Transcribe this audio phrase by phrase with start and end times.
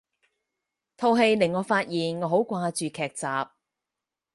[0.97, 3.27] 套戲令我發現我好掛住劇集